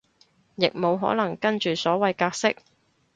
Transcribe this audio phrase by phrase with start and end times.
[0.55, 2.55] 亦無可能跟住所謂格式